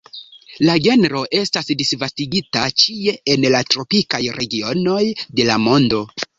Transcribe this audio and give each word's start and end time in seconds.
La 0.69 0.77
genro 0.87 1.21
estas 1.39 1.69
disvastigita 1.81 2.65
ĉie 2.85 3.15
en 3.35 3.47
la 3.57 3.63
tropikaj 3.75 4.25
regionoj 4.41 5.01
de 5.29 5.51
la 5.53 5.63
mondo. 5.71 6.05